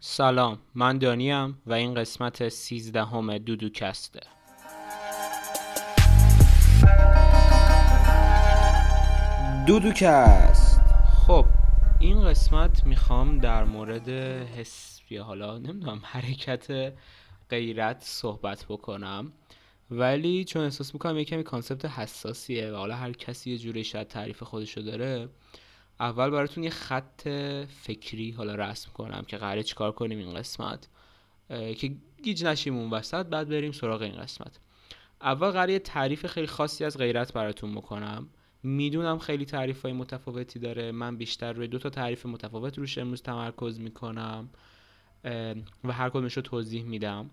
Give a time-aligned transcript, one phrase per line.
[0.00, 4.20] سلام من دانیم و این قسمت سیزدهم دودوکسته.
[9.66, 10.80] دودوکست.
[11.26, 11.44] خب
[12.00, 16.92] این قسمت می‌خوام در مورد حس یا حالا نمی‌دونم حرکت
[17.50, 19.32] غیرت صحبت بکنم.
[19.90, 24.08] ولی چون احساس می‌کنم یه کمی کانسپت حساسیه و حالا هر کسی یه جوری شاید
[24.08, 25.28] تعریف خودشو داره
[26.00, 27.28] اول براتون یه خط
[27.68, 30.88] فکری حالا رسم کنم که قراره چیکار کنیم این قسمت
[31.48, 34.60] که گیج نشیم اون وسط بعد بریم سراغ این قسمت.
[35.20, 38.28] اول قراره یه تعریف خیلی خاصی از غیرت براتون بکنم.
[38.62, 40.92] می‌دونم خیلی تعریف های متفاوتی داره.
[40.92, 44.48] من بیشتر روی دو تا تعریف متفاوت روش امروز تمرکز می‌کنم
[45.84, 47.30] و هر کدومش رو توضیح میدم.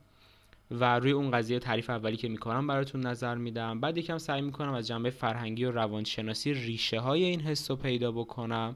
[0.71, 3.79] و روی اون قضیه تعریف اولی که می‌کنم براتون نظر میدم.
[3.79, 8.11] بعد یکم سعی می‌کنم از جنبه فرهنگی و روانشناسی ریشه های این حس رو پیدا
[8.11, 8.75] بکنم.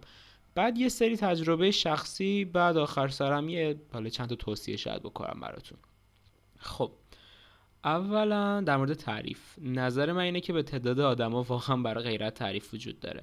[0.56, 5.40] بعد یه سری تجربه شخصی بعد آخر سرم یه حالا چند تا توصیه شاید بکنم
[5.40, 5.78] براتون.
[6.58, 6.92] خب
[7.84, 9.40] اولا در مورد تعریف.
[9.62, 13.22] نظر من اینه که به تعداد آدما واقعا برای غیرت تعریف وجود داره.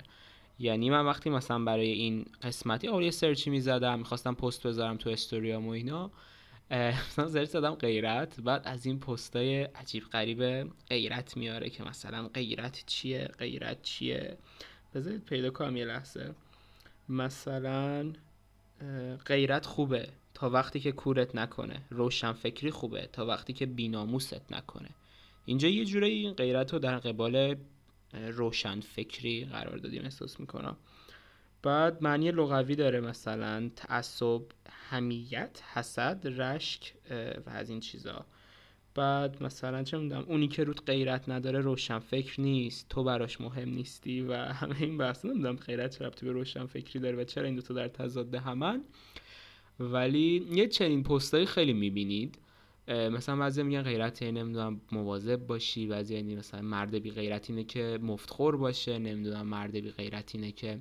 [0.59, 5.67] یعنی من وقتی مثلا برای این قسمتی یه سرچی می‌زدم می‌خواستم پست بذارم تو استوریام
[5.67, 6.11] و اینا
[7.09, 12.83] مثلا زرچ زدم غیرت بعد از این پستای عجیب غریب غیرت میاره که مثلا غیرت
[12.87, 14.39] چیه غیرت چیه؟
[14.95, 16.35] بذارید پیدا کنم یه لحظه.
[17.09, 18.13] مثلا
[19.27, 21.83] غیرت خوبه تا وقتی که کورت نکنه.
[21.91, 24.91] روشن فکری خوبه تا وقتی که بیناموست نکنه.
[25.45, 27.57] اینجا یه جوره این غیرت رو در قبال
[28.13, 30.77] روشن فکری قرار دادیم احساس می‌کنم.
[31.67, 34.43] بعد معنی لغوی داره مثلا تعصب
[34.91, 36.95] همیت حسد رشک
[37.47, 38.27] و از این چیزا.
[38.95, 43.69] بعد مثلا چه می‌دونم اونی که رود غیرت نداره روشن فکر نیست تو براش مهم
[43.69, 45.25] نیستی و همه این بحث.
[45.25, 48.81] نمی‌دونم غیرت ربطی به روشن فکری داره و چرا این دوتا در تضاد همن
[49.81, 52.39] ولی یه چنین پستایی خیلی می‌بینید.
[52.89, 57.65] مثلا بعضی میگن غیرت یعنی نمی‌دونم مواظب باشی بعضی یعنی مثلا مرد بی غیرت اینه
[57.65, 60.79] که مفتخور باشه نمی‌دونم مرد بی غیرت اینه که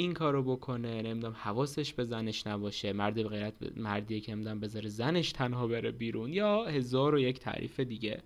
[0.00, 5.32] این کارو بکنه نمی‌دونم حواسش به زنش نباشه مرد غیرت مردیه که نمی‌دونم بذاره زنش
[5.32, 8.22] تنها بره بیرون یا هزار و یک تعریف دیگه.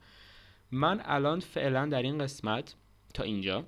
[0.71, 2.75] من الان فعلا در این قسمت
[3.15, 3.65] تا اینجا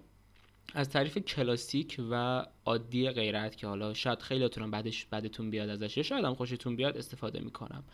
[0.74, 6.24] از تعریف کلاسیک و عادی غیرت که حالا شاید خیلیاتون بعدش بعدتون بیاد ازش شاید
[6.24, 7.84] هم خوشتون بیاد استفاده می‌کنم.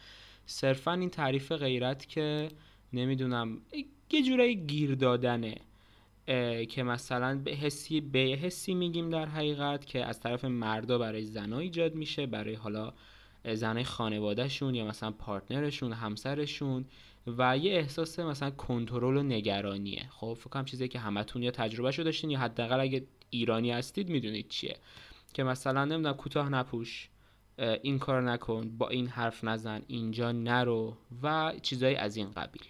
[0.47, 2.49] صرفا این تعریف غیرت که
[2.93, 3.61] نمی‌دونم
[4.11, 5.55] یه جورایی گیر دادنه.
[6.69, 11.59] که مثلا به حسی به حسی میگیم در حقیقت که از طرف مردا برای زنها
[11.59, 12.93] ایجاد میشه برای حالا
[13.55, 16.85] زنای خانوادهشون یا مثلا پارتنرشون همسرشون
[17.27, 20.07] و یه احساس مثلا کنترل و نگرانیه.
[20.11, 24.09] خب فکر کنم چیزی که همتون یا تجربه شو داشتین یا حداقل اگه ایرانی هستید
[24.09, 24.77] می‌دونید چیه.
[25.35, 27.09] که مثلا نمی‌دونم کوتاه نپوش
[27.83, 32.63] این کار نکن با این حرف نزن اینجا نرو و چیزایی از این قبیل.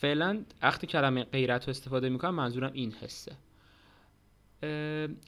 [0.00, 3.36] فعلا وقتی کلمه غیرت رو استفاده می‌کنم منظورم این حسه.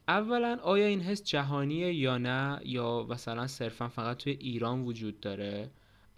[0.09, 5.71] اولا آیا این حس جهانیه یا نه؟ یا مثلا صرفا فقط توی ایران وجود داره؟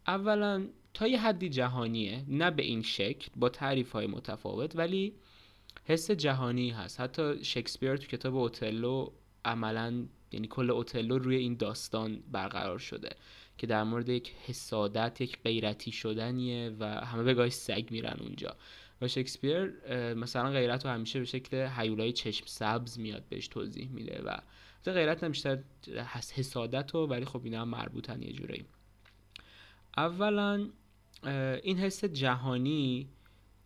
[0.06, 5.14] اولا تا یه حدی جهانیه نه به این شکل با تعریف های متفاوت ولی
[5.84, 7.00] حس جهانی هست.
[7.00, 9.10] حتی شکسپیر تو کتاب اوتلو
[9.44, 13.10] عملا یعنی کل اوتلو روی این داستان برقرار شده.
[13.58, 18.56] که در مورد یک حسادت یک غیرتی شدنیه و همه به گاهی سگ میرن اونجا.
[19.00, 19.72] و شکسپیر
[20.14, 24.36] مثلا غیرت رو همیشه به شکل حیولای چشم سبز میاد بهش توضیح میده و
[24.84, 25.64] غیرت نمیشه
[26.34, 28.64] حسادت رو ولی خب اینا هم مربوطن یه جورایی.
[29.96, 30.68] اولا
[31.62, 33.08] این حس جهانی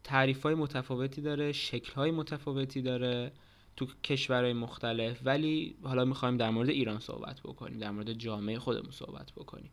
[0.05, 3.33] تعریف های متفاوتی داره شکل های متفاوتی داره.
[3.79, 8.91] تو کشورهای مختلف ولی حالا می‌خوایم در مورد ایران صحبت بکنیم در مورد جامعه خودمون
[8.91, 9.71] صحبت بکنیم.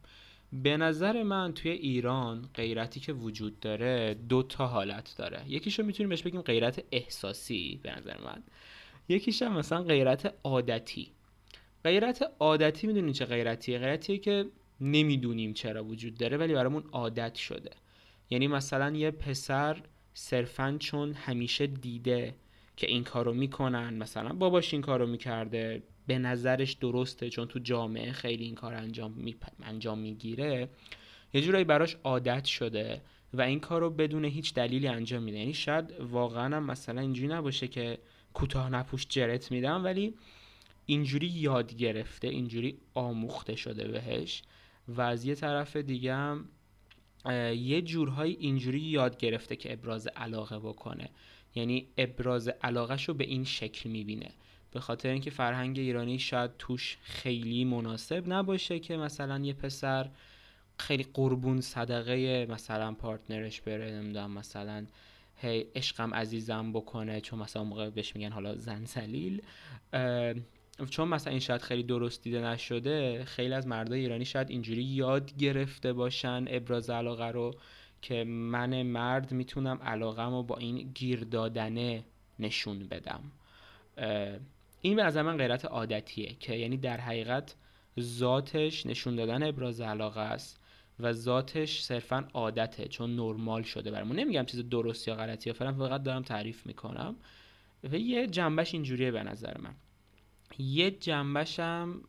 [0.53, 5.43] به نظر من توی ایران غیرتی که وجود داره دو تا حالت داره.
[5.47, 8.43] یکیشو می‌تونیم بهش بگیم غیرت احساسی به نظر من.
[9.09, 11.11] یکیش هم مثلا غیرت عادتی.
[11.83, 14.45] غیرت عادتی می‌دونین چه غیرتیه؟ غیرتیه که
[14.81, 17.71] نمی‌دونیم چرا وجود داره ولی برامون عادت شده.
[18.29, 19.81] یعنی مثلا یه پسر
[20.13, 22.35] صرفا چون همیشه دیده
[22.77, 23.93] که این کارو می‌کنن.
[23.93, 25.83] مثلا باباش این کارو می‌کرده.
[26.07, 29.35] به نظرش درسته چون تو جامعه خیلی این کار انجام, می...
[29.63, 30.69] انجام می‌گیره.
[31.33, 33.01] یه جورایی براش عادت شده
[33.33, 35.37] و این کار رو بدون هیچ دلیلی انجام میده.
[35.37, 37.97] یعنی شاید واقعا هم مثلا اینجوری نباشه که
[38.33, 40.13] کوتاه نپوش جرت میدم ولی
[40.85, 44.43] اینجوری یاد گرفته اینجوری آموخته شده بهش.
[44.87, 46.49] و از یه طرف دیگه هم
[47.55, 51.09] یه جورهایی اینجوری یاد گرفته که ابراز علاقه بکنه.
[51.55, 54.29] یعنی ابراز علاقهش رو به این شکل می‌بینه.
[54.71, 60.09] به خاطر اینکه فرهنگ ایرانی شاید توش خیلی مناسب نباشه که مثلا یه پسر
[60.77, 64.85] خیلی قربون صدقه مثلا پارتنرش بره نمی‌دونم مثلا
[65.35, 69.41] هی عشقم عزیزم بکنه چون مثلا موقع بهش میگن حالا زن سلیل.
[70.89, 75.37] چون مثلا این شاید خیلی درست دیده نشده خیلی از مردای ایرانی شاید اینجوری یاد
[75.37, 77.55] گرفته باشن ابراز علاقه رو.
[78.07, 82.03] که من مرد می‌تونم علاقم رو با این گیر دادنه
[82.39, 83.31] نشون بدم.
[84.81, 87.55] این به نظر من غیرت عادتیه که یعنی در حقیقت
[87.99, 90.61] ذاتش نشون دادن ابراز علاقه است
[90.99, 94.19] و ذاتش صرفا عادته چون نرمال شده برامون.
[94.19, 97.15] نمیگم چیز درست یا غلطی یا فقط دارم تعریف می‌کنم.
[97.83, 99.75] و یه جنبش اینجوریه به نظر من.
[100.59, 102.01] یه جنبش هم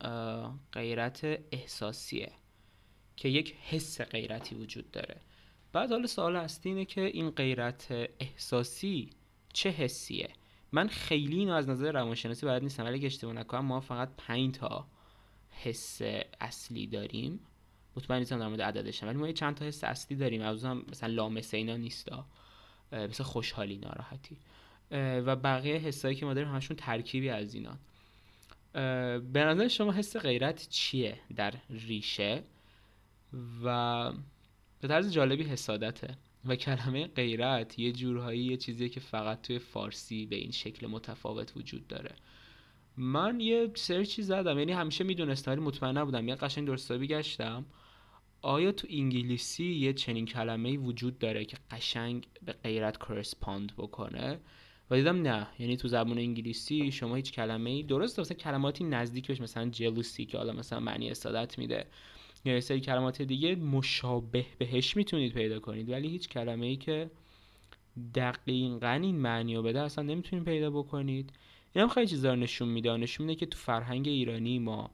[0.72, 2.32] غیرت احساسیه
[3.16, 5.20] که یک حس غیرتی وجود داره.
[5.76, 7.86] بعد حالا سوال هستی اینه که این غیرت
[8.20, 9.10] احساسی
[9.52, 10.28] چه حسیه؟
[10.72, 14.86] من خیلی اینو از نظر روانشناسی باید نیستم ولی اشتباه نکنم ما فقط پنج تا
[15.50, 16.00] حس
[16.40, 17.40] اصلی داریم.
[17.96, 20.42] مطمئن نیستم در مورد عددشم ولی ما یه چند تا حس اصلی داریم.
[20.42, 22.26] از هم مثلا لامسه اینا نیستا
[22.92, 24.36] مثل خوشحالی ناراحتی.
[25.26, 27.76] و بقیه حسایی که ما داریم همشون ترکیبی از اینا.
[29.18, 32.42] به نظر شما حس غیرت چیه در ریشه؟
[33.64, 34.12] و
[34.86, 40.26] به طرز جالبی حسادته و کلمه غیرت یه جورهایی یه چیزیه که فقط توی فارسی
[40.26, 42.14] به این شکل متفاوت وجود داره.
[42.96, 46.28] من یه سرچی زدم یعنی همیشه می‌دونستم ولی مطمئن نبودم.
[46.28, 47.64] یه قشنگ درستابی گشتم.
[48.42, 54.38] آیا تو انگلیسی یه چنین کلمه وجود داره که قشنگ به غیرت کرسپاند بکنه؟
[54.90, 55.46] و دیدم نه.
[55.58, 60.26] یعنی تو زبان انگلیسی شما هیچ کلمه ای درست مثلا کلماتی نزدیک بهش مثلا جلوسی
[60.26, 61.86] که حالا مثلا معنی استادت میده.
[62.46, 65.90] یا یه سری کلمات دیگه مشابه بهش می‌تونید پیدا کنید.
[65.90, 67.10] ولی هیچ کلمه ای که
[68.14, 71.32] دقیقا این معنی رو بده اصلا نمی‌تونید پیدا بکنید.
[71.74, 72.96] این هم خیلی چیزا نشون میده.
[72.96, 74.90] نشون میده که تو فرهنگ ایرانی ما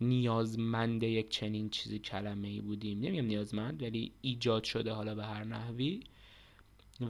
[0.00, 3.00] نیازمند یک چنین چیزی کلمه ای بودیم.
[3.00, 6.00] نمیگم نیازمند ولی ایجاد شده حالا به هر نحوی.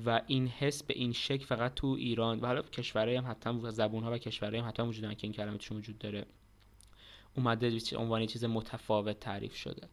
[0.07, 4.05] و این حس به این شکل فقط تو ایران و حالا کشورهای هم حتی زبون
[4.05, 6.27] ها و کشورهای هم حتی وجود که این کلمه وجود داره.
[7.37, 9.89] اومده عنوان چیز متفاوت تعریف شده.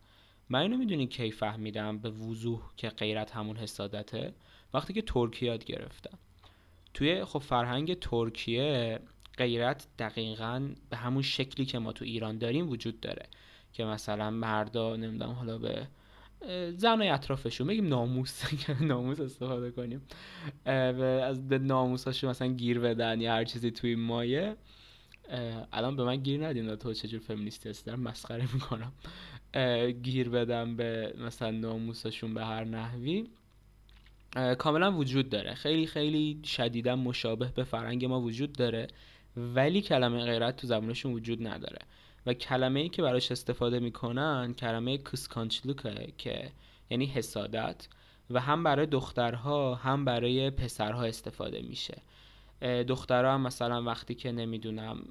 [0.50, 4.34] من اینو می‌دونی کی فهمیدم به وضوح که غیرت همون حسادته؟
[4.74, 6.18] وقتی که ترکیه یاد گرفتم.
[6.94, 9.00] توی خب فرهنگ ترکیه
[9.38, 13.26] غیرت دقیقا به همون شکلی که ما تو ایران داریم وجود داره.
[13.74, 15.88] که مثلا مردا نمی‌دونم حالا به
[16.72, 18.44] زنای اطرافشون بگیم ناموس
[18.82, 20.02] ناموس استفاده کنیم.
[20.66, 24.56] از ناموساشون مثلا گیر بدن یا هر چیزی توی مایه.
[25.74, 28.92] الان به من گیر ندین تو چجور فمینیستی هستی؟ دارم مسخره می‌کنم.
[29.92, 33.28] گیر بدم به مثلا ناموساشون به هر نحوی.
[34.58, 35.54] کاملا وجود داره.
[35.54, 38.88] خیلی خیلی شدیدا مشابه به فرنگ ما وجود داره
[39.38, 41.80] ولی کلمه غیرت تو زبانشون وجود نداره.
[42.26, 46.52] و کلمه ای که براش استفاده می‌کنن کلمه کسکانچلوکه که
[46.90, 47.88] یعنی حسادت.
[48.30, 52.02] و هم برای دخترها هم برای پسرها استفاده میشه.
[52.62, 55.04] دخترها هم مثلا وقتی که نمی‌دونم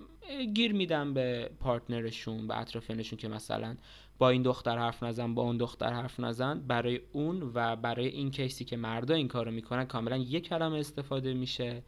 [0.54, 3.76] گیر میدن به پارتنرشون به اطرافیانشون که مثلا
[4.18, 8.30] با این دختر حرف نزن با اون دختر حرف نزن برای اون و برای این
[8.30, 11.82] کیسی که مردا این کارو می‌کنن کاملا یک کلمه استفاده میشه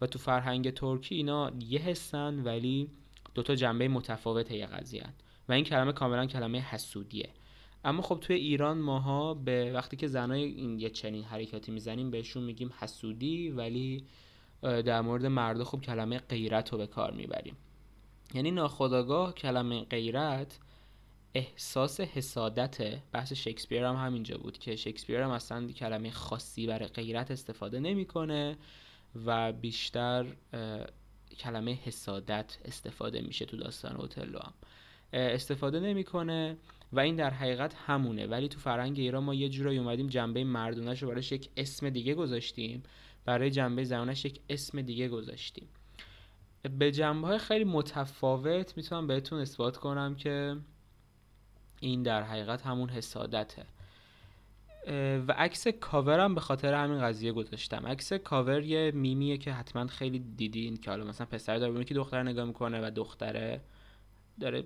[0.00, 2.90] و تو فرهنگ ترکی اینا یه حسن ولی
[3.34, 5.04] دوتا جنبه متفاوت یه قضیه
[5.48, 7.30] و این کلمه کاملا کلمه حسودیه.
[7.84, 12.42] اما خب توی ایران ماها به وقتی که زنای این یه چنین حرکاتی می‌زنیم بهشون
[12.42, 14.04] میگیم حسودی ولی
[14.64, 17.56] در مورد مردا خب کلمه غیرت رو به کار می‌بریم.
[18.34, 20.58] یعنی ناخداگاه کلمه غیرت
[21.34, 27.30] احساس حسادت بحث شکسپیر هم همینجا بود که شکسپیر هم اصلا کلمه خاصی برای غیرت
[27.30, 28.56] استفاده نمی‌کنه
[29.26, 30.26] و بیشتر
[31.38, 34.52] کلمه حسادت استفاده میشه تو داستان اوتلو هم.
[35.12, 36.56] استفاده نمی‌کنه
[36.92, 38.26] و این در حقیقت همونه.
[38.26, 42.14] ولی تو فرهنگ ایران ما یه جورایی اومدیم جنبه مردونش رو براش یک اسم دیگه
[42.14, 42.82] گذاشتیم.
[43.24, 45.68] برای جنبه زنانش یک اسم دیگه گذاشتیم.
[46.78, 50.56] به جنبه های خیلی متفاوت می‌تونم بهتون اثبات کنم که
[51.80, 53.66] این در حقیقت همون حسادته.
[55.28, 57.86] و عکس کاورم به خاطر همین قضیه گذاشتم.
[57.86, 62.22] عکس کاور یه میمیه که حتما خیلی دیدین که حالا مثلا پسر داره که دختر
[62.22, 63.60] نگاه می‌کنه و دختره
[64.40, 64.64] داره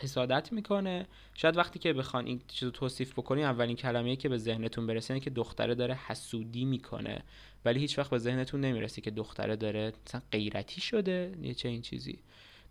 [0.00, 1.06] حسادت می‌کنه.
[1.34, 5.24] شاید وقتی که بخوان این چیزو توصیف بکنین اولین کلمه‌ای که به ذهنتون برسه اینه
[5.24, 7.22] که دختره داره حسودی می‌کنه.
[7.64, 11.82] ولی هیچ وقت به ذهنتون نمی‌رسه که دختره داره مثلا غیرتی شده یه چه این
[11.82, 12.18] چیزی.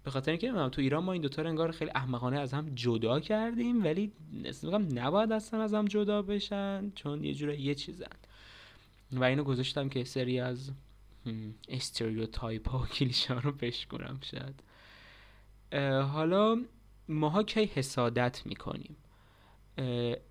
[0.04, 3.20] به خاطر اینکه تو ایران ما این دوتا رو انگار خیلی احمقانه از هم جدا
[3.20, 4.12] کردیم ولی
[4.64, 8.06] میگم نباید اصلا از هم جدا بشن چون یه جوره یه چیزن.
[9.12, 10.72] و اینو گذاشتم که سری از
[11.70, 14.64] stereotype ها و کلیشه رو بشکنم شاید.
[16.14, 16.66] حالا
[17.10, 18.96] ماها کی حسادت می‌کنیم؟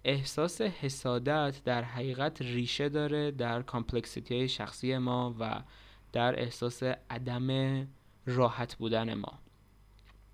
[0.04, 5.62] احساس حسادت در حقیقت ریشه داره در complexity شخصی ما و
[6.12, 7.86] در احساس عدم
[8.26, 9.38] راحت بودن ما.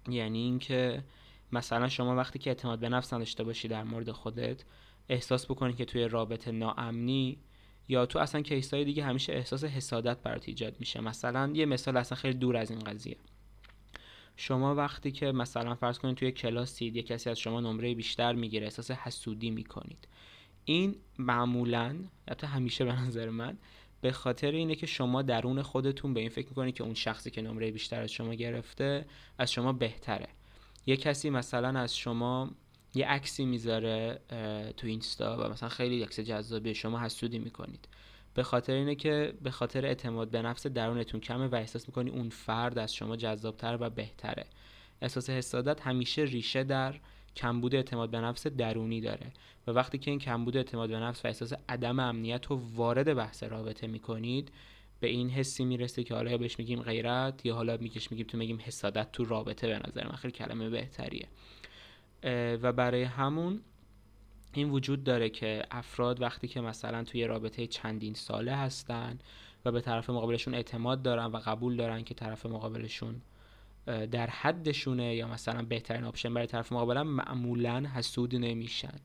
[0.08, 1.04] یعنی اینکه
[1.52, 4.64] مثلا شما وقتی که اعتماد به نفس نداشته باشی در مورد خودت
[5.08, 7.38] احساس بکنی که توی رابطه ناامنی
[7.88, 11.00] یا تو اصلا کیسای دیگه همیشه احساس حسادت برات ایجاد میشه.
[11.00, 13.16] مثلا یه مثال اصلا خیلی دور از این قضیه.
[14.36, 18.64] شما وقتی که مثلا فرض کنید توی کلاسید یه کسی از شما نمره بیشتر می‌گیره
[18.64, 20.08] احساس حسودی می‌کنید.
[20.64, 21.96] این معمولا
[22.30, 23.58] حتی همیشه به نظر من
[24.00, 27.42] به خاطر اینه که شما درون خودتون به این فکر می‌کنید که اون شخصی که
[27.42, 29.06] نمره بیشتر از شما گرفته
[29.38, 30.28] از شما بهتره.
[30.86, 32.50] یه کسی مثلا از شما
[32.94, 34.20] یه عکسی می‌ذاره
[34.76, 37.88] تو اینستا و مثلا خیلی عکس جذابی شما حسودی می‌کنید.
[38.34, 42.28] به خاطر اینه که به خاطر اعتماد به نفس درونتون کمه و احساس می‌کنی اون
[42.28, 44.46] فرد از شما جذابتر و بهتره.
[45.02, 46.94] احساس حسادت همیشه ریشه در
[47.36, 49.26] کمبود اعتماد به نفس درونی داره
[49.66, 53.42] و وقتی که این کمبود اعتماد به نفس و احساس عدم امنیت رو وارد بحث
[53.42, 54.52] رابطه می‌کنید
[55.00, 58.58] به این حسی می‌رسه که حالا بهش میگیم غیرت یا حالا میگش میگیم تو میگیم
[58.62, 60.16] حسادت تو رابطه به نظر من.
[60.16, 61.28] خیلی کلمه بهتریه.
[62.62, 63.60] و برای همون
[64.60, 69.18] این وجود داره که افراد وقتی که مثلا توی رابطه چندین ساله هستن
[69.64, 73.20] و به طرف مقابلشون اعتماد دارن و قبول دارن که طرف مقابلشون
[73.86, 79.00] در حدشونه یا مثلا بهترین آپشن برای طرف مقابلم معمولا حسود نمیشن.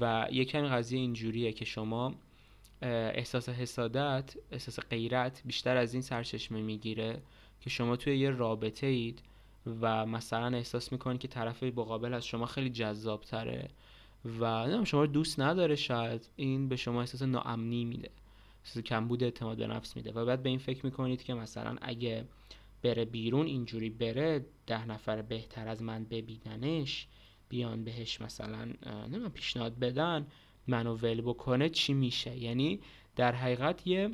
[0.00, 2.14] و یک کمی قضیه اینجوریه که شما
[2.82, 7.22] احساس حسادت احساس غیرت بیشتر از این سرچشمه می‌گیره
[7.60, 9.22] که شما توی یه رابطه اید
[9.80, 13.68] و مثلا احساس می‌کنید که طرف مقابل از شما خیلی جذاب تره
[14.24, 18.10] و نمی‌دونم شما دوست نداره شاید این به شما احساس ناامنی میده
[18.64, 22.24] احساس کمبود اعتماد به نفس میده و بعد به این فکر می‌کنید که مثلا اگه
[22.82, 27.06] بره بیرون اینجوری بره ده نفر بهتر از من ببیننش
[27.48, 30.26] بیان بهش مثلا نمی‌دونم پیشنهاد بدن
[30.66, 32.80] منو ول بکنه چی میشه؟ یعنی
[33.16, 34.10] در حقیقت یه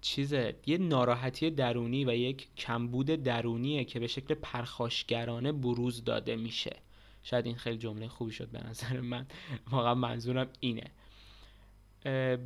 [0.00, 6.76] چیزه یه ناراحتی درونی و یک کمبود درونیه که به شکل پرخاشگرانه بروز داده میشه.
[7.26, 9.26] شاید این خیلی جمله خوبی شد به نظر من.
[9.70, 10.90] واقعا منظورم اینه.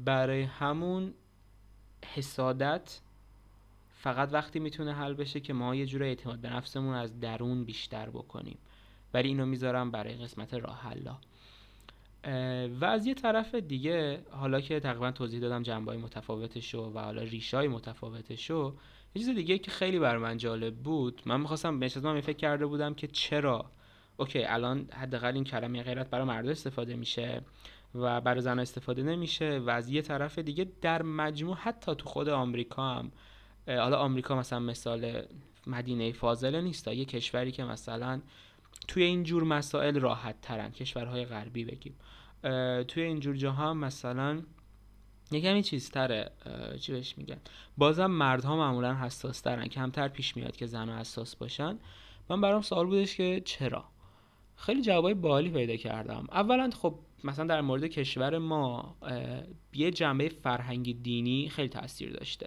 [0.04, 1.14] برای همون
[2.14, 3.00] حسادت
[3.94, 8.10] فقط وقتی می‌تونه حل بشه که ما یه جور اعتماد به نفسمون از درون بیشتر
[8.10, 8.58] بکنیم.
[9.14, 11.16] ولی اینو می‌ذارم برای قسمت راه حلا
[12.80, 17.68] و از یه طرف دیگه حالا که تقریبا توضیح دادم جنبه متفاوتشو و حالا ریشای
[17.68, 18.74] متفاوتشو
[19.14, 21.22] یه چیز دیگه که خیلی بر من جالب بود.
[21.26, 23.70] من می‌خواستم من فکر کرده بودم که چرا
[24.20, 27.42] اوکی الان حداقل این کلمه غیرت برای مرد استفاده میشه
[27.94, 32.28] و برای زن استفاده نمیشه و از یه طرف دیگه در مجموع حتی تو خود
[32.28, 33.12] آمریکا هم
[33.66, 35.22] حالا آمریکا مثلا مثال
[35.66, 38.20] مدینه فاضله نیست یه کشوری که مثلا
[38.88, 41.94] توی این جور مسائل راحت ترن کشورهای غربی بگیم.
[42.84, 44.42] توی این جور جاها مثلا
[45.32, 46.30] یکمی چیز تره
[46.80, 47.38] چی بهش میگن؟
[47.78, 51.78] بازم مردها معمولا حساس ترن کمتر پیش میاد که زن حساس باشن.
[52.28, 53.84] من برام سوال بودش که چرا؟
[54.60, 56.26] خیلی جوابای بالی پیدا کردم.
[56.30, 58.96] اولا خب مثلا در مورد کشور ما
[59.74, 62.46] یه جنبه فرهنگی دینی خیلی تاثیر داشته.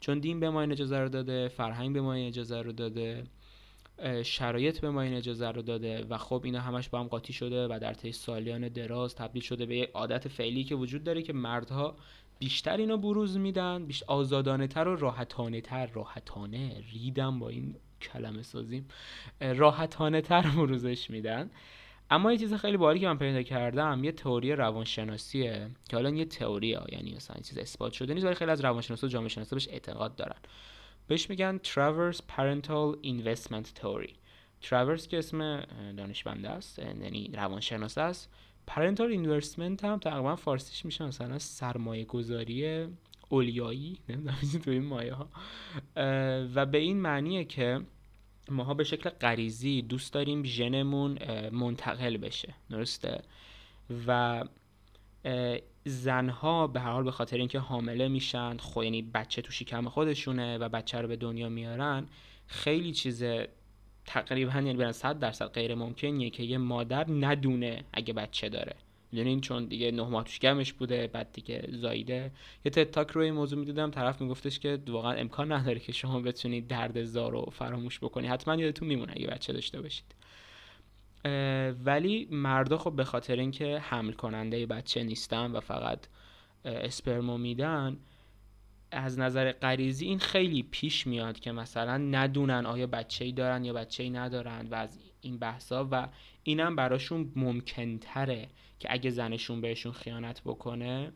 [0.00, 3.24] چون دین به ما این اجازه رو داده فرهنگ به ما این اجازه رو داده
[4.22, 7.66] شرایط به ما این اجازه رو داده و خب اینا همش با هم قاطی شده
[7.66, 11.32] و در طی سالیان دراز تبدیل شده به یک عادت فعلی که وجود داره که
[11.32, 11.96] مردها
[12.38, 17.76] بیشتر اینو بروز میدن بیشتر آزادانه تر و راحتانه تر راحتانه ریدم با این
[18.12, 18.88] کلمه سازیم
[19.40, 21.50] راحتانه تر بروزش میدن.
[22.10, 26.24] اما یه چیز خیلی بالی که من پیدا کردم یه تئوری روانشناسیه که حالا یه
[26.24, 29.56] تئوری ها یعنی مثلا چیز اثبات شده نیست ولی خیلی از روانشناسا و جامعه شناسا
[29.56, 30.36] بهش اعتقاد دارن.
[31.06, 34.12] بهش میگن Travers Parental Investment Theory.
[34.68, 35.60] Travers که اسم
[35.96, 38.30] دانشمنده است یعنی روانشناس است.
[38.70, 42.88] Parental Investment هم تقریبا فارسیش میشه مثلا سرمایه گذاری
[43.28, 45.28] اولیایی نمی‌دونم تو این مایه ها
[46.54, 47.80] و به این معنیه که
[48.50, 51.18] ماها به شکل غریزی دوست داریم ژنمون
[51.52, 52.54] منتقل بشه.
[52.70, 53.22] درسته؟
[54.06, 54.42] و
[55.84, 60.58] زنها به هر حال به خاطر اینکه حامله میشن خو یعنی بچه تو شکم خودشونه
[60.58, 62.06] و بچه رو به دنیا میارن
[62.46, 63.24] خیلی چیز
[64.06, 68.76] تقریبا یعنی به 100 درصد غیر ممکنیه که یه مادر ندونه اگه بچه داره.
[69.14, 72.32] می‌دونین چون دیگه نه ماه توش گمش بوده بعد دیگه زایده
[72.64, 77.04] یه تتاک روی موضوع می‌دیدم طرف میگفتش که واقعا امکان نداره که شما بتونید درد
[77.04, 78.26] زار رو فراموش بکنی.
[78.26, 80.14] حتما یادتون میمونه اگه بچه داشته باشید.
[81.84, 85.98] ولی مردا خب به خاطر اینکه حمل کننده بچه نیستن و فقط
[86.64, 87.96] اسپرمو میدن
[88.90, 93.72] از نظر غریزی این خیلی پیش میاد که مثلا ندونن آیا بچه ای دارن یا
[93.72, 96.08] بچه ای ندارن و از این بحثا و
[96.42, 101.12] اینم براشون ممکن تره که اگه زنشون بهشون خیانت بکنه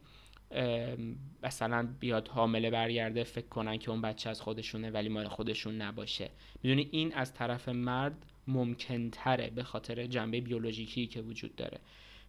[1.43, 6.31] مثلا بیاد حامله برگرده فکر کنن که اون بچه از خودشونه ولی مال خودشون نباشه.
[6.63, 11.81] می‌دونی این از طرف مرد ممکن تره به خاطر جنبه بیولوژیکی که وجود داره.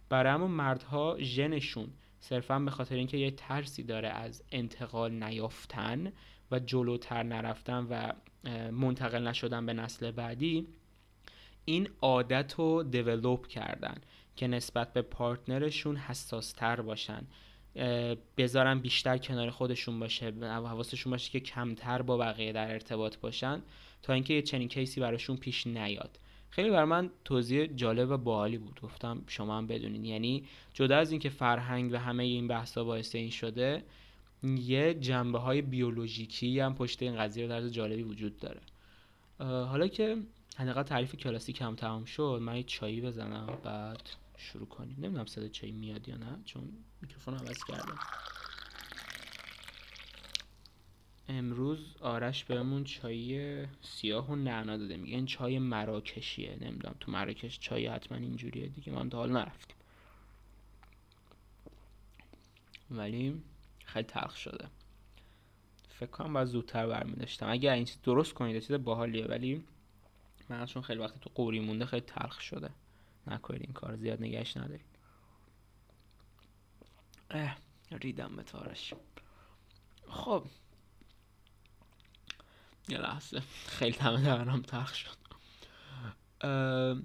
[0.08, 6.12] برای همون مردها ژنشون صرفا به خاطر اینکه یه ترسی داره از انتقال نیافتن
[6.50, 8.12] و جلوتر نرفتن و
[8.70, 10.66] منتقل نشدن به نسل بعدی
[11.64, 13.94] این عادت رو دیولوب کردن.
[14.40, 17.26] که نسبت به پارتنرشون حساستر باشن.
[18.38, 23.62] بذارن بیشتر کنار خودشون باشه حواسشون باشه که کمتر با بقیه در ارتباط باشن
[24.02, 26.18] تا اینکه یه چنین کیسی براشون پیش نیاد.
[26.50, 28.80] خیلی بر من توضیح جالب و باحالی بود.
[28.80, 30.04] گفتم شما هم بدونین.
[30.04, 30.44] یعنی
[30.74, 33.84] جدا از اینکه فرهنگ و همه این بحثا باعث این شده
[34.42, 38.60] یه جنبه های بیولوژیکی هم پشت این قضیه طرز جالبی وجود داره.
[39.40, 40.16] حالا که
[40.56, 44.96] حداقل تعریف کلاسیک هم تمام شد من یه چایی بزنم بعد شروع کنیم.
[44.98, 47.98] نمی‌دونم صدا چایی میاد یا نه چون میکروفون عوض کردم.
[51.28, 54.96] امروز آرش بهمون چای سیاه و نعنا داده.
[54.96, 56.58] میگه این چای مراکشیه.
[56.60, 58.92] نمی‌دونم تو مراکش چای حتما اینجوریه دیگه.
[58.92, 59.76] ما تا حال نرفتیم.
[62.90, 63.42] ولی
[63.84, 64.68] خیلی تلخ شده.
[65.88, 69.26] فکر کنم باید زودتر برمی داشتم اگر این درست کنید چیز باحالیه.
[69.26, 69.64] ولی
[70.48, 72.70] من چون خیلی وقت تو قوری مونده خیلی تلخ شده.
[73.26, 74.86] نکنید این کار زیاد نگهش ندارید.
[77.30, 77.56] اه
[77.90, 78.94] ریدم به تارش.
[80.08, 80.44] خب.
[82.88, 83.40] یه لحظه.
[83.66, 85.20] خیلی دمه دارم تلخ شد.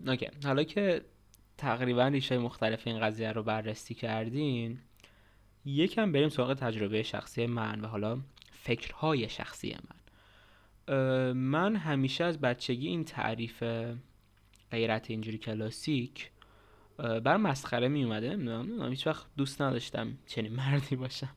[0.07, 0.29] اوکی.
[0.43, 1.05] حالا که
[1.57, 4.79] تقریبا ریشه مختلف این قضیه رو بررسی کردین
[5.65, 9.95] یکم بریم سراغ تجربه شخصی من و حالا فکرهای شخصی من.
[11.33, 13.63] من همیشه از بچگی این تعریف
[14.75, 16.31] غیرت اینجوری کلاسیک
[16.97, 21.35] بر مسخره می اومده نمی‌دونم هیچ وقت دوست نداشتم چنین مردی باشم.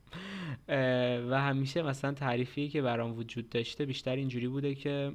[1.29, 5.11] و همیشه مثلا تعریفی که برام وجود داشته بیشتر اینجوری بوده که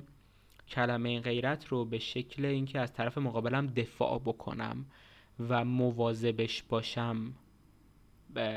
[0.68, 4.86] کلمه غیرت رو به شکل اینکه از طرف مقابلم دفاع بکنم
[5.48, 7.32] و مواظبش باشم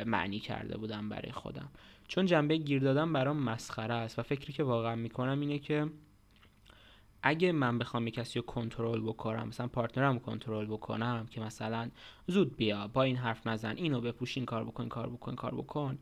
[0.05, 1.69] معنی کرده بودم برای خودم.
[2.07, 5.85] چون جنبه گیر دادن برام مسخره است و فکری که واقعا می‌کنم اینه که
[7.21, 11.89] اگه من بخوام کسی رو کنترل بکنم مثلا پارتنرم رو کنترل بکنم که مثلا
[12.27, 15.97] زود بیا با این حرف نزن اینو بپوش این کار بکن کار بکن کار بکن.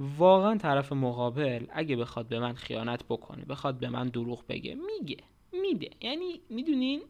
[0.00, 5.16] واقعا طرف مقابل اگه بخواد به من خیانت بکنه بخواد به من دروغ بگه میگه
[5.52, 5.90] میده.
[6.00, 7.02] یعنی می‌دونین؟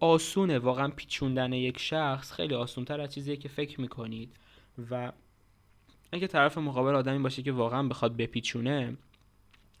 [0.00, 0.58] آسونه.
[0.58, 4.36] واقعا پیچوندن یک شخص خیلی آسونتر از چیزیه که فکر می‌کنید.
[4.90, 5.12] و
[6.12, 8.96] اگه طرف مقابل آدمی باشه که واقعا بخواد بپیچونه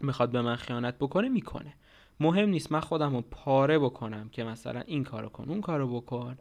[0.08, 1.74] بخواد به من خیانت بکنه می‌کنه.
[2.20, 6.38] مهم نیست من خودم رو پاره بکنم که مثلا این کارو کن اون کارو بکن.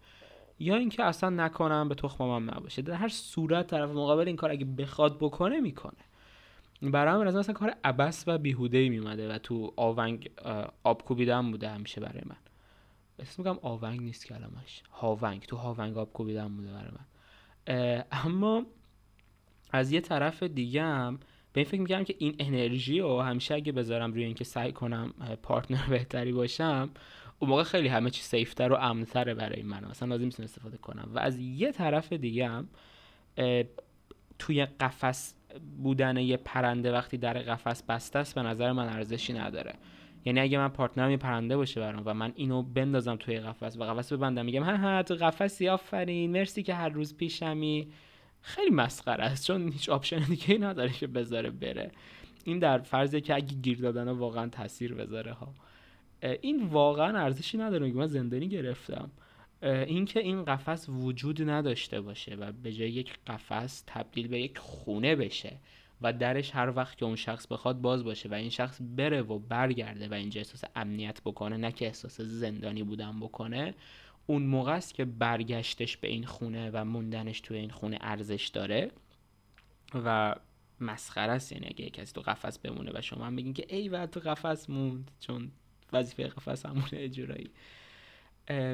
[0.59, 2.81] یا اینکه اصلا نکنم به تخمم نباشه.
[2.81, 5.93] در هر صورت طرف مقابل این کار اگه بخواد بکنه می‌کنه.
[6.81, 10.29] برای من مثلا کار عبس و بیهوده ای میومده و تو آونگ
[10.83, 12.35] آب کوبیدن بوده همیشه برای من.
[13.19, 15.41] اسم میگم آونگ نیست کلمش هاونگ.
[15.41, 18.03] تو هاونگ آب کوبیدن بوده برای من.
[18.11, 18.65] اما
[19.71, 21.19] از یه طرف دیگه هم
[21.55, 25.13] به این فکر میگم که این انرژی رو همیشه اگه بذارم روی اینکه سعی کنم
[25.43, 26.89] پارتنر بهتری باشم
[27.39, 29.85] اون موقع خیلی همه چی سیفتر و امنتره برای من.
[29.89, 31.09] مثلا لازم نیست استفاده کنم.
[31.13, 32.67] و از یه طرف دیگه هم
[34.39, 35.35] توی قفس
[35.83, 39.73] بودن یه پرنده وقتی در قفس بسته است به نظر من ارزشی نداره.
[40.25, 43.77] یعنی اگه من partner م یه پرنده باشه برام و من اینو بندازم توی قفس
[43.77, 47.87] و قفس ببندم میگم ها ها تو قفسی آفرین مرسی که هر روز پیشمی.
[48.45, 51.91] خیلی مسخره است چون هیچ option دیگه نداره که بذاره بره.
[52.43, 55.53] این در فرضه که اگه گیر دادن واقعا تاثیر بذاره ها.
[56.41, 59.11] این واقعا ارزشی نداره که من زندانی گرفتم.
[59.61, 65.15] اینکه این قفس وجود نداشته باشه و به جای یک قفس تبدیل به یک خونه
[65.15, 65.57] بشه
[66.01, 69.39] و درش هر وقت که اون شخص بخواد باز باشه و این شخص بره و
[69.39, 73.73] برگرده و اینجا احساس امنیت بکنه نه که احساس زندانی بودن بکنه
[74.27, 78.91] اون موقع است که برگشتش به این خونه و موندنش توی این خونه ارزش داره
[79.93, 80.35] و
[80.79, 81.51] مسخره است.
[81.51, 84.69] یعنی اگه کسی تو قفس بمونه و شما هم بگین که ای و تو قفس
[84.69, 85.51] موند چون
[85.93, 87.49] وظیفه قفس همونه اجرایی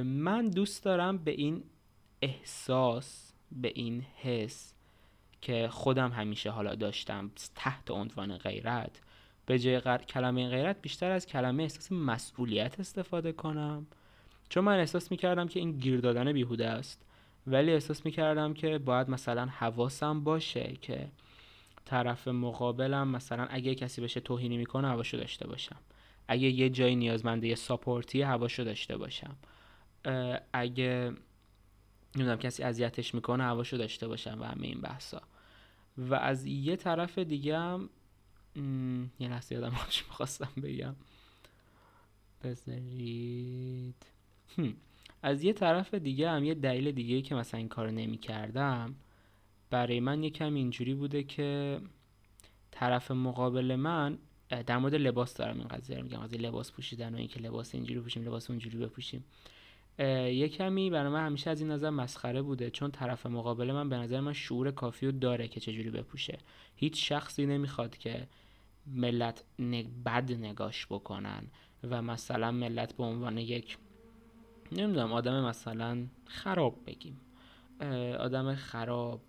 [0.04, 1.64] من دوست دارم به این
[2.22, 4.74] احساس به این حس
[5.42, 9.02] که خودم همیشه حالا داشتم تحت عنوان غیرت
[9.46, 13.88] به جای کلمه غیرت بیشتر از کلمه احساس مسئولیت استفاده کنم.
[14.52, 17.06] چون من احساس می‌کردم که این گیر دادن بیهوده است.
[17.48, 21.12] ولی احساس می‌کردم که باید مثلا حواسم باشه که
[21.86, 25.76] طرف مقابلم مثلا اگه کسی بشه توهینی می‌کنه حواشو داشته باشم.
[26.28, 29.36] اگه یه جایی نیازمنده یه ساپورتی هواشو داشته باشم.
[30.54, 31.14] اگه
[32.16, 35.22] نمی‌دونم کسی اذیتش می‌کنه هواشو داشته باشم و همه این بحثا.
[35.98, 37.90] و از یه طرف دیگه هم
[39.20, 39.72] یه لحظه یادم
[40.10, 40.96] می‌خواستم بگم.
[42.44, 44.11] بذارید.
[45.22, 48.96] از یه طرف دیگه هم یه دلیل دیگه که مثلا این کار نمی کردم
[49.70, 51.80] برای من یکم اینجوری بوده که
[52.72, 54.18] طرف مقابل من
[54.66, 58.24] در مورد لباس دارم این قضیه میگم از لباس پوشیدن و اینکه لباس اینجوری بپوشیم
[58.24, 59.26] لباس اونجوری بپوشیم.
[60.00, 63.96] یه کمی برای من همیشه از این نظر مسخره بوده چون طرف مقابل من به
[63.96, 66.38] نظر من شعور کافی رو داره که چجوری بپوشه.
[66.76, 68.28] هیچ شخصی نمی‌خواد که
[68.88, 69.44] ملت
[70.06, 71.48] بد نگاش بکنن
[71.84, 73.78] و مثلا ملت به عنوان یک
[74.72, 77.18] نمی‌دونم آدم مثلا خراب بگیم.
[78.20, 79.22] آدم خراب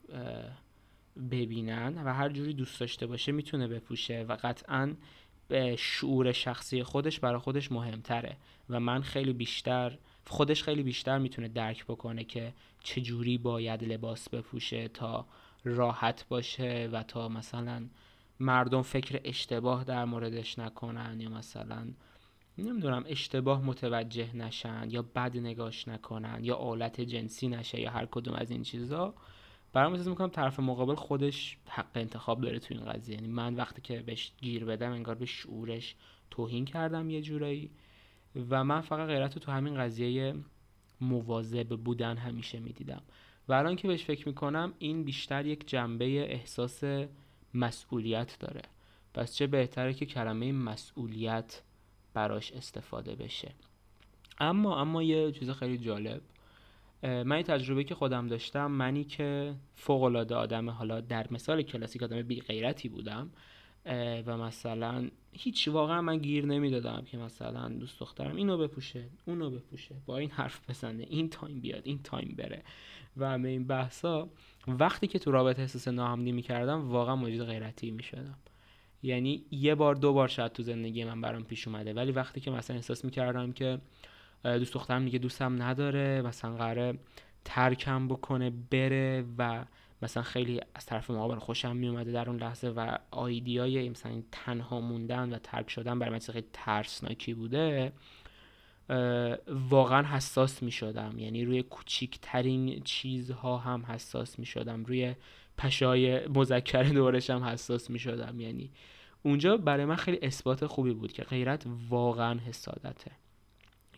[1.31, 4.95] ببینن و هر جوری دوست داشته باشه می‌تونه بپوشه و قطعا
[5.49, 8.37] به شعور شخصی خودش برای خودش مهمتره
[8.71, 12.53] و من خیلی بیشتر خودش خیلی بیشتر می‌تونه درک بکنه که
[12.83, 15.27] چجوری باید لباس بپوشه تا
[15.65, 17.87] راحت باشه و تا مثلا
[18.41, 21.89] مردم فکر اشتباه در موردش نکنن یا مثلا
[22.59, 28.35] نمی‌دونم اشتباه متوجه نشن یا بد نگاش نکنن یا آلت جنسی نشه یا هر کدوم
[28.35, 29.15] از این چیزا.
[29.73, 33.15] برام احساس می‌کنم طرف مقابل خودش حق انتخاب داره تو این قضیه.
[33.15, 35.95] یعنی من وقتی که بهش گیر بدم انگار به شعورش
[36.31, 37.71] توهین کردم یه جورایی.
[38.51, 40.35] و من فقط غیرت رو تو همین قضیه
[41.01, 43.03] مواظب بودن همیشه می‌دیدم.
[43.49, 46.85] و الان که بهش فکر می‌کنم این بیشتر یک جنبه احساس
[47.55, 48.62] مسئولیت داره.
[49.15, 51.62] پس چه بهتره که کلمه مسئولیت
[52.14, 53.55] براش استفاده بشه.
[54.38, 56.20] اما اما یه چیز خیلی جالب.
[57.03, 62.03] من این تجربه که خودم داشتم منی که فوق العاده آدم حالا در مثال کلاسیک
[62.03, 63.31] آدم بی غیرتی بودم
[64.27, 69.94] و مثلا هیچ واقعا من گیر نمی‌دادم که مثلا دوست دخترم اینو بپوشه اونو بپوشه
[70.07, 72.62] با این حرف بزنه این time بیاد این time بره
[73.16, 74.29] و همه این بحثا.
[74.68, 78.38] وقتی که تو رابطه احساس ناامنی می‌کردم واقعا موجود غیرتی می‌شدم.
[79.03, 81.93] یعنی یه بار دو بار شاید تو زندگی من برام پیش اومده.
[81.93, 83.79] ولی وقتی که مثلا احساس می‌کردم که
[84.45, 86.99] دوست دخترم دیگه دوستم نداره مثلا قراره
[87.45, 89.65] ترکم بکنه بره و
[90.03, 95.33] مثلا خیلی از طرف مقابل خوشم میومده در اون لحظه و آیدیای مثلا تنها موندن
[95.33, 97.93] و ترک شدن برای من خیلی ترسناکی بوده
[99.49, 105.15] واقعا حساس می شدم یعنی روی کوچیکترین چیزها هم حساس می شدم روی
[105.59, 108.71] پشای مذکر دورش هم حساس می شدم یعنی
[109.23, 113.11] اونجا برای من خیلی اثبات خوبی بود که غیرت واقعا حسادته.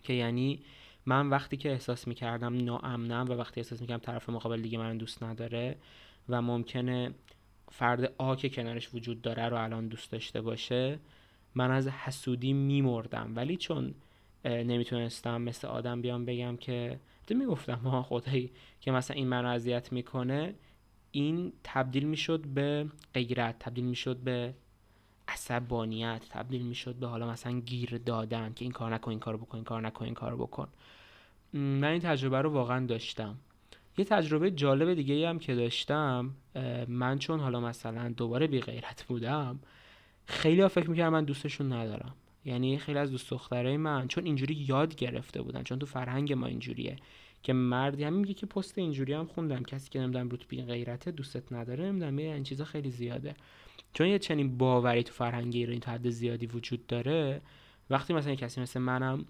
[0.02, 0.60] که یعنی
[1.06, 5.22] من وقتی که احساس می‌کردم ناامنم و وقتی احساس می‌کردم طرف مقابل دیگه من دوست
[5.22, 5.76] نداره
[6.28, 7.14] و ممکنه
[7.70, 10.98] فرد آ که کنارش وجود داره رو الان دوست داشته باشه
[11.54, 13.32] من از حسودی میمردم.
[13.36, 13.94] ولی چون
[14.44, 19.92] نمی‌تونستم مثل آدم بیام بگم که تو می‌گفتم ما خدایی که مثلا این منو اذیت
[19.92, 20.54] می‌کنه
[21.16, 24.54] این تبدیل می‌شد به غیرت تبدیل می‌شد به
[25.28, 29.54] عصبانیت تبدیل می‌شد به حالا مثلا گیر دادن که این کار نکن این کار بکن
[29.54, 30.68] این کار نکن این کار بکن.
[31.52, 33.36] من این تجربه رو واقعا داشتم.
[33.98, 36.30] یه تجربه جالب دیگه هم که داشتم
[36.88, 39.58] من چون حالا مثلا دوباره بی غیرت بودم
[40.26, 42.14] خیلی ها فکر می‌کردم من دوستشون ندارم.
[42.44, 46.46] یعنی خیلی از دوست دخترای من چون اینجوری یاد گرفته بودن چون تو فرهنگ ما
[46.46, 46.96] اینجوریه.
[47.44, 49.62] که مردی هم میگه که پست اینجوری هم خوندم.
[49.62, 51.84] کسی که نمی‌دونم رو بی غیرته دوستت نداره.
[51.84, 53.34] نمی‌دونم این چیزا خیلی زیاده.
[53.92, 57.40] چون یه چنین باوری تو فرهنگ ایرانی تا حد زیادی وجود داره.
[57.90, 59.24] وقتی مثلا کسی مثل منم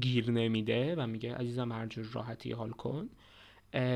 [0.00, 3.08] گیر نمیده و میگه عزیزم هر جور راحتی حال کن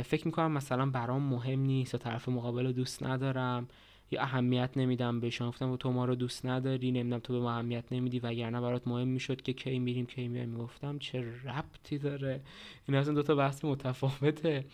[0.04, 3.68] فکر می‌کنم مثلا برام مهم نیست یا طرف مقابل دوست ندارم.
[4.10, 7.84] یا اهمیت نمیدم بهشون گفتم تو ما رو دوست نداری نمی‌دونم تو به ما اهمیت
[7.90, 12.40] نمیدی وگرنه برات مهم می‌شد که کی میریم کی میایم می‌گفتم چه ربطی داره؟
[12.88, 14.64] این اصلا دو تا بحث متفاوته.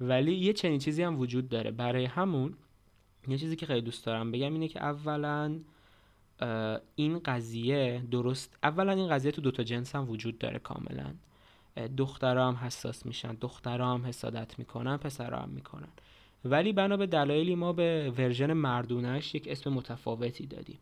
[0.00, 1.70] ولی یه چنین چیزی هم وجود داره.
[1.70, 2.54] برای همون
[3.28, 5.60] یه چیزی که خیلی دوست دارم بگم اینه که اولا
[6.94, 11.14] این قضیه درست اولا این قضیه تو دوتا جنس هم وجود داره کاملا.
[11.96, 15.88] دخترها هم حساس میشن دخترها هم حسادت می‌کنن پسرها هم می‌کنن.
[16.44, 20.78] ولی بنا به دلایلی ما به ورژن مردونش یک اسم متفاوتی دادیم.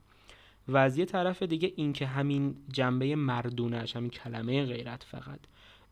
[0.68, 5.40] و از یه طرف دیگه اینکه همین جنبه مردونش همین کلمه غیرت فقط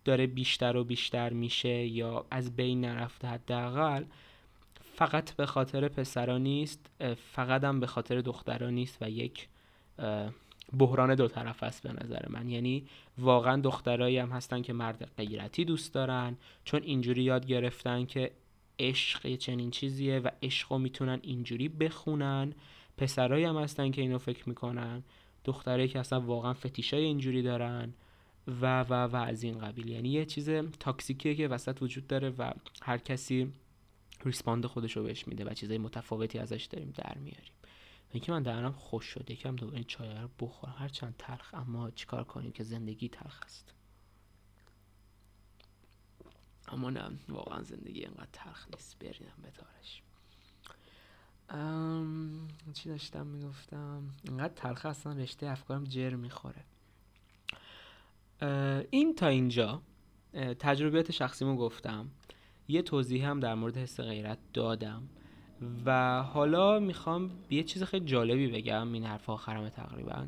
[0.05, 4.05] داره بیشتر و بیشتر میشه یا از بین نرفته حداقل
[4.95, 6.91] فقط به خاطر پسرا نیست
[7.33, 9.49] فقط هم به خاطر دخترا نیست و یک
[10.79, 12.49] بحران دو طرف است به نظر من.
[12.49, 12.87] یعنی
[13.19, 18.31] واقعا دخترایی هم هستن که مرد غیرتی دوست دارن چون اینجوری یاد گرفتن که
[18.81, 22.53] عشق چنین چیزیه و عشق رو می‌تونن اینجوری بخونن.
[22.97, 25.03] پسرایی هم هستن که اینو فکر می‌کنن.
[25.45, 27.93] دخترایی که اصلا واقعا فتیشای اینجوری دارن
[28.47, 29.88] و و و از این قبیل.
[29.88, 33.53] یعنی یه چیز تاکسیکیه که وسط وجود داره و هر کسی
[34.25, 37.53] ریسپاند خودش رو بهش میده و چیزای متفاوتی ازش داریم در میاریم.
[38.12, 40.75] اینکه من درم خوش شد یکم دوباره چای رو بخورم.
[40.79, 43.75] هرچند تلخ اما چیکار کنیم که زندگی تلخ است.
[46.73, 48.99] اما نه واقعا زندگی اینقدر تلخ نیست.
[48.99, 50.03] برینم به تارش.
[52.73, 56.65] چی داشتم می‌گفتم؟ اینقدر تلخ اصلا رشته افکارم جر می‌خوره.
[58.91, 59.83] این تا اینجا
[60.59, 62.09] تجربیات شخصیمو گفتم.
[62.69, 65.09] یه توضیح هم در مورد حس غیرت دادم.
[65.85, 70.27] و حالا می‌خوام یه چیز خیلی جالبی بگم این حرف آخرم تقریبا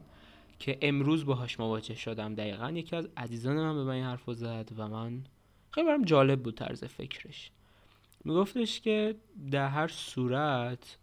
[0.58, 2.70] که امروز باهاش مواجه شدم دقیقا.
[2.70, 5.24] یکی از عزیزان من به من این حرف زد و من
[5.74, 7.50] خیلی برام جالب بود طرز فکرش.
[8.24, 9.14] میگفتش که
[9.50, 10.98] در هر صورت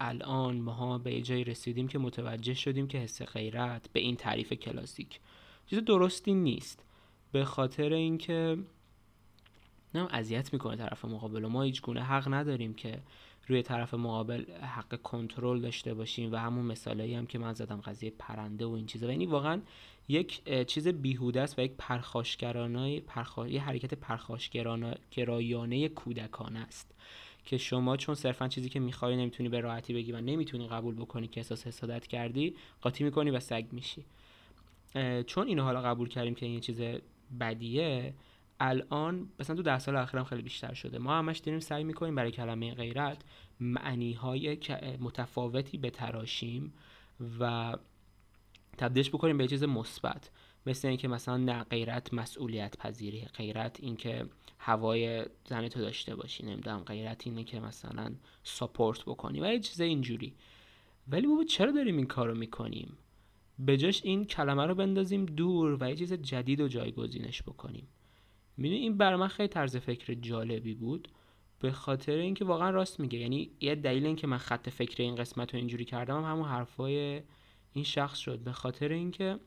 [0.00, 5.20] الان ماها به جایی رسیدیم که متوجه شدیم که حس غیرت به این تعریف کلاسیک.
[5.66, 6.84] چیز درستی نیست.
[7.32, 8.58] به خاطر اینکه
[9.94, 11.46] نه اذیت می‌کنه طرف مقابل.
[11.46, 13.02] ما هیچ گونه حق نداریم که
[13.48, 18.12] روی طرف مقابل حق کنترل داشته باشیم و همون مثالایی هم که من زدم قضیه
[18.18, 19.10] پرنده و این چیزا.
[19.10, 19.60] یعنی واقعا
[20.08, 23.48] یک چیز بیهوده است و یک پرخاشگرانه پرخا...
[23.48, 26.94] یه حرکت پرخاشگرایانه کودکانه است
[27.44, 31.28] که شما چون صرفا چیزی که می‌خوای نمی‌تونی به راحتی بگی و نمی‌تونی قبول بکنی
[31.28, 34.04] که احساس حسادت کردی قاطی می‌کنی و سگ میشی.
[35.26, 36.80] چون اینو حالا قبول کردیم که این چیز
[37.40, 38.14] بدیه
[38.60, 40.98] الان مثلا تو ده سال اخیرم خیلی بیشتر شده.
[40.98, 43.22] ما همش داریم سعی می‌کنیم برای کلمه غیرت
[43.60, 44.58] معنی های
[45.00, 46.72] متفاوتی بتراشیم
[47.40, 47.74] و
[48.78, 50.30] تبدیلش بکنیم به چیز مثبت.
[50.66, 53.24] مثل اینکه مثلا نه غیرت مسئولیت پذیری.
[53.24, 54.26] غیرت اینکه
[54.58, 56.46] هوای زن تو داشته باشی.
[56.46, 60.34] نمی‌دونم غیرت اینه که مثلا ساپورت بکنی و یه چیز اینجوری.
[61.08, 62.98] ولی بابا چرا داریم این کارو می‌کنیم؟
[63.58, 67.86] به جاش این کلمه رو بندازیم دور و یه چیز جدید و جایگزینش بکنیم.
[68.58, 71.08] می‌دونی این برای من خیلی طرز فکر جالبی بود
[71.60, 73.18] به خاطر اینکه واقعا راست میگه.
[73.18, 77.22] یعنی یه دلیل اینکه من خط فکر این قسمت رو اینجوری کردم هم همون حرفای
[77.72, 78.38] این شخص شد.
[78.38, 79.38] به خاطر اینکه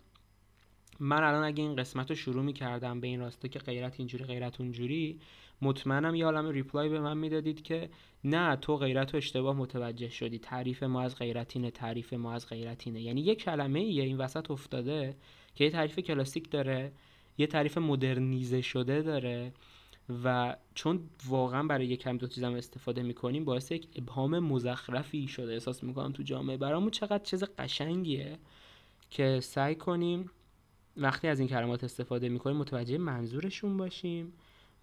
[1.00, 4.62] من الان اگه این قسمت رو شروع می‌کردم به این راسته که غیرت اینجوری غیرت
[4.62, 5.19] اونجوری
[5.62, 7.89] مطمئنم یه عالم ریپلای به من می‌دادید که
[8.24, 10.39] نه تو غیرت و اشتباه متوجه شدی.
[10.39, 15.15] تعریف ما از غیرتینه تعریف ما از غیرتینه یعنی یه کلمه یه این وسط افتاده
[15.56, 16.91] که یه تعریف کلاسیک داره.
[17.42, 19.54] یه تعریف مدرنیزه شده داره
[20.24, 25.54] و چون واقعا برای یک کم دو چیزم استفاده می‌کنیم باعث یک ابهام مزخرفی شده.
[25.54, 26.58] احساس می‌کنم تو جامعه.
[26.58, 28.40] برامون چقدر چیز قشنگیه
[29.10, 30.30] که سعی کنیم
[30.98, 34.34] وقتی از این کلمات استفاده می‌کنیم متوجه منظورشون باشیم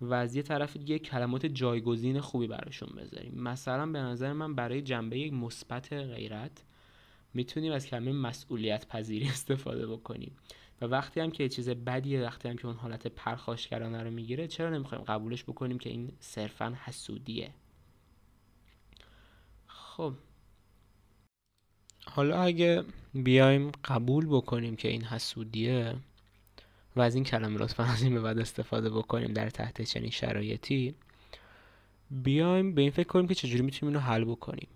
[0.01, 3.35] و از یه طرف دیگه کلمات جایگزین خوبی براشون بذاریم.
[3.35, 6.65] مثلا به نظر من برای جنبه مثبت غیرت
[7.35, 10.37] می‌تونیم از کلمه مسئولیت پذیری استفاده بکنیم.
[10.81, 14.49] و وقتی هم که یه چیز بدیه وقتی هم که اون حالت پرخاشگرانه رو می‌گیره
[14.49, 17.51] چرا نمی‌خوایم قبولش بکنیم که این صرفا حسودیه؟
[19.67, 20.13] خب.
[22.07, 25.97] حالا اگه بیایم قبول بکنیم که این حسودیه
[26.97, 30.95] و از این کلمه لطفا از این به بعد استفاده بکنیم در تحت چنین شرایطی
[32.11, 34.69] بیایم به این فکر کنیم که چجوری می‌تونیم اینو حل بکنیم.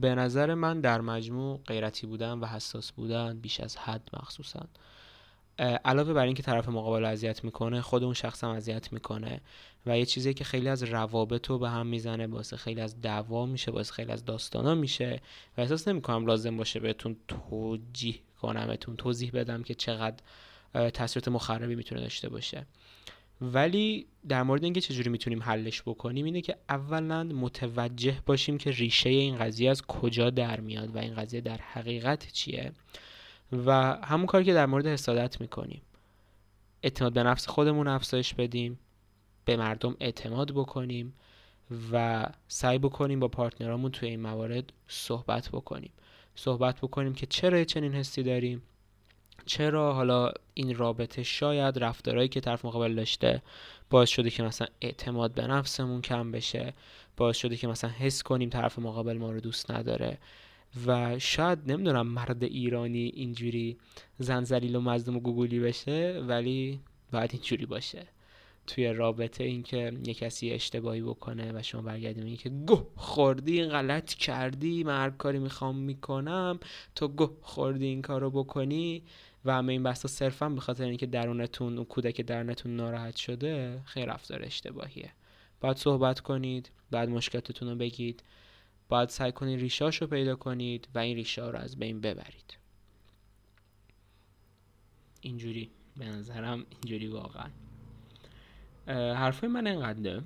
[0.00, 4.66] به نظر من در مجموع غیرتی بودن و حساس بودن بیش از حد مخصوصا.
[5.58, 9.40] علاوه بر اینکه طرف مقابل اذیت می‌کنه خود اون شخص هم اذیت می‌کنه
[9.86, 13.46] و یه چیزی که خیلی از روابط رو به هم می‌زنه باعث خیلی از دعوا
[13.46, 15.20] میشه باعث خیلی از داستانا میشه
[15.56, 20.22] و احساس نمی‌کنم لازم باشه بهتون توجیه کنمتون توضیح بدم که چقدر
[20.90, 22.66] تاثیرات مخربی می‌تونه داشته باشه.
[23.40, 29.10] ولی در مورد اینکه چجوری می‌تونیم حلش بکنیم اینه که اولا متوجه باشیم که ریشه
[29.10, 32.72] این قضیه از کجا در میاد و این قضیه در حقیقت چیه.
[33.52, 35.82] و همون کاری که در مورد حسادت می‌کنیم.
[36.82, 38.78] اعتماد به نفس خودمون افزایش بدیم
[39.44, 41.14] به مردم اعتماد بکنیم
[41.92, 45.90] و سعی بکنیم با پارتنرامون توی این موارد صحبت بکنیم.
[46.34, 48.62] صحبت بکنیم که چرا چنین حسی داریم؟
[49.46, 53.42] چرا حالا این رابطه شاید رفتارهایی که طرف مقابل داشته
[53.90, 56.74] باعث شده که مثلا اعتماد به نفسمون کم بشه
[57.16, 60.18] باعث شده که مثلا حس کنیم طرف مقابل ما رو دوست نداره.
[60.86, 63.76] و شاید نمی‌دونم مرد ایرانی اینجوری
[64.18, 66.80] زنزلیل و مزدوم و گوگولی بشه ولی
[67.12, 68.06] باید اینجوری باشه.
[68.66, 74.14] توی رابطه اینکه یه کسی اشتباهی بکنه و شما برگردیم میگی که گه خوردی غلط
[74.14, 76.60] کردی من هر کاری می‌خوام می‌کنم
[76.94, 79.02] تو گه خوردی این کارو بکنی
[79.44, 84.06] و همه این بحثا صرفا به خاطر اینکه درونتون و کودک درونتون ناراحت شده خیلی
[84.06, 85.10] رفتار اشتباهیه.
[85.60, 88.22] باید صحبت کنید بعد مشکلاتتون رو بگید.
[88.88, 92.58] باید سعی کنید ریشاش رو پیدا کنید و این ریشه رو از بین ببرید.
[95.20, 95.70] اینجوری.
[95.96, 97.50] به نظرم اینجوری واقعا.
[99.14, 100.22] حرفای من انقدره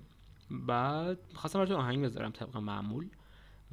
[0.51, 3.09] بعد خواستم براتون آهنگ بذارم طبق معمول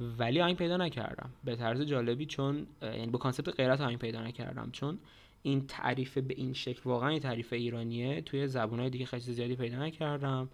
[0.00, 1.30] ولی آهنگ پیدا نکردم.
[1.44, 4.70] به طرز جالبی چون یعنی با کانسپت غیرت آهنگ پیدا نکردم.
[4.72, 4.98] چون
[5.42, 8.20] این تعریف به این شکل واقعا این تعریف ایرانیه.
[8.20, 10.48] توی زبونهای دیگه خیلی زیادی پیدا نکردم.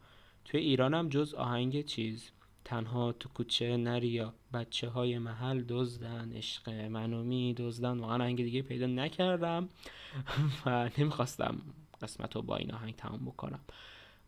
[0.45, 2.31] توی ایرانم جز آهنگ چیز
[2.67, 7.99] تنها تو کوچه نریا بچه های محل دزدن عشق منومی دزدن.
[7.99, 9.69] واقعا آهنگ دیگه پیدا نکردم
[10.67, 11.63] و نمی‌خواستم
[12.03, 13.61] قسمت رو با این آهنگ تمام بکنم.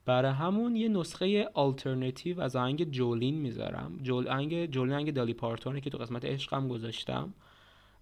[0.04, 3.98] برای همون یه نسخه آلترنتیو از آهنگ جولین می‌ذارم.
[4.02, 7.34] جول آهنگ جولین آهنگ دالی پارتونه که تو قسمت عشقم گذاشتم.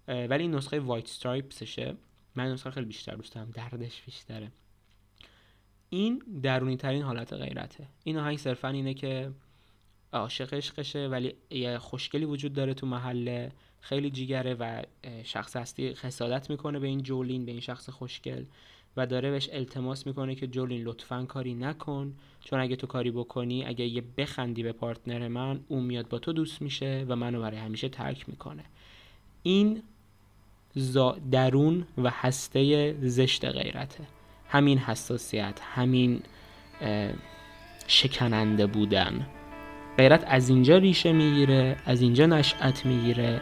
[0.08, 1.96] ولی این نسخه وایت استرایپسشه
[2.34, 3.50] من نسخه خیلی بیشتر دوست دارم.
[3.50, 4.52] دردش بیشتره.
[5.90, 7.88] این درونی ترین حالت غیرته.
[8.04, 9.32] این آهنگ صرفا اینه که
[10.16, 13.52] عاشق عشقشه ولی یه خوشگلی وجود داره تو محله.
[13.80, 14.82] خیلی جیگره و
[15.24, 18.44] شخص هستی خسادت می‌کنه به این جولین به این شخص خوشگل
[18.96, 23.64] و داره بهش التماس می‌کنه که جولین لطفا کاری نکن چون اگه تو کاری بکنی
[23.64, 27.56] اگه یه بخندی به پارتنر من اون میاد با تو دوست میشه و منو برای
[27.56, 28.64] همیشه ترک می‌کنه.
[29.42, 29.82] این
[31.30, 34.04] درون و هسته زشت غیرته.
[34.48, 36.22] همین حساسیت همین
[37.86, 39.26] شکننده بودن.
[39.98, 43.40] غیرت از اینجا ریشه می‌گیره از اینجا نشأت می‌گیره.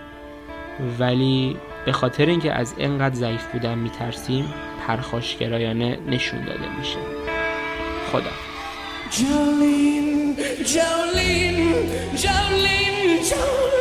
[0.98, 4.54] ولی به خاطر اینکه از اینقدر ضعیف بودن میترسیم
[4.86, 6.98] پرخاشگرایانه نشون داده میشه.
[8.12, 8.30] خدا.
[9.10, 11.56] جولین جولین
[12.16, 13.74] جولین جولین.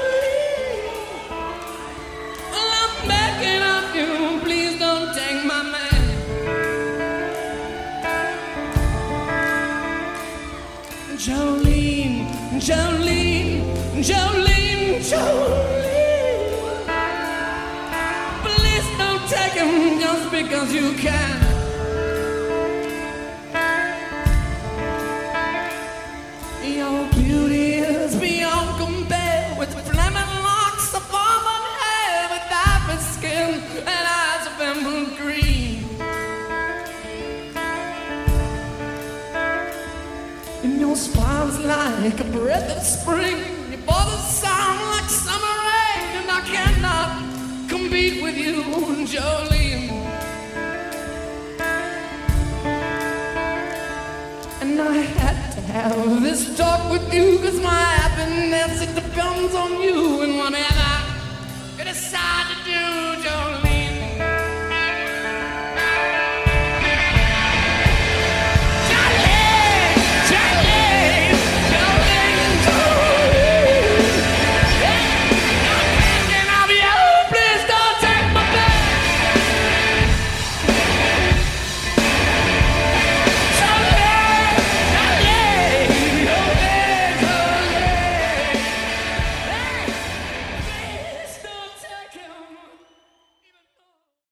[20.33, 21.37] Because you can.
[26.63, 33.49] Your beauty is beyond compare with flaming locks of auburn hair, with diamond skin
[33.91, 35.85] and eyes of emerald green.
[40.63, 43.37] And your smile's like a breath of spring.
[43.69, 48.63] Your bottle sound like summer rain, and I cannot compete with you,
[49.05, 49.52] Jolene.
[55.83, 58.81] Have this talk with you, cause my happiness.
[58.81, 60.92] It depends on you, and whatever